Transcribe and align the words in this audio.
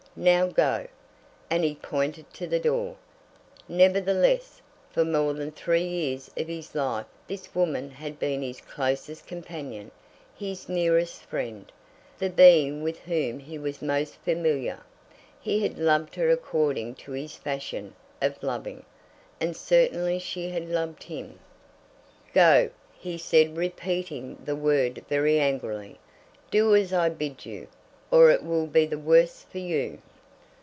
Now 0.13 0.47
go;" 0.47 0.87
and 1.49 1.63
he 1.63 1.75
pointed 1.75 2.33
to 2.33 2.45
the 2.45 2.59
door. 2.59 2.97
Nevertheless, 3.69 4.61
for 4.91 5.05
more 5.05 5.31
than 5.33 5.53
three 5.53 5.85
years 5.87 6.29
of 6.35 6.49
his 6.49 6.75
life 6.75 7.05
this 7.27 7.55
woman 7.55 7.89
had 7.91 8.19
been 8.19 8.41
his 8.41 8.59
closest 8.59 9.25
companion, 9.25 9.89
his 10.37 10.67
nearest 10.67 11.21
friend, 11.23 11.71
the 12.19 12.29
being 12.29 12.83
with 12.83 12.99
whom 13.03 13.39
he 13.39 13.57
was 13.57 13.81
most 13.81 14.15
familiar. 14.15 14.81
He 15.39 15.63
had 15.63 15.77
loved 15.79 16.15
her 16.15 16.29
according 16.29 16.95
to 16.95 17.13
his 17.13 17.37
fashion 17.37 17.95
of 18.21 18.43
loving, 18.43 18.83
and 19.39 19.55
certainly 19.55 20.19
she 20.19 20.49
had 20.49 20.67
loved 20.67 21.03
him. 21.03 21.39
"Go," 22.33 22.69
he 22.99 23.17
said 23.17 23.55
repeating 23.55 24.39
the 24.43 24.57
word 24.57 25.05
very 25.07 25.39
angrily. 25.39 25.99
"Do 26.51 26.75
as 26.75 26.91
I 26.91 27.07
bid 27.07 27.45
you, 27.45 27.69
or 28.11 28.29
it 28.29 28.43
will 28.43 28.67
be 28.67 28.85
the 28.85 28.97
worse 28.99 29.45
for 29.49 29.57
you." 29.59 29.97